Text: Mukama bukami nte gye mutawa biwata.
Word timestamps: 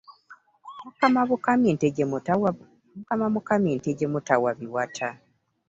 Mukama 0.83 1.21
bukami 3.31 3.73
nte 3.75 3.89
gye 3.97 4.07
mutawa 4.41 4.49
biwata. 4.59 5.09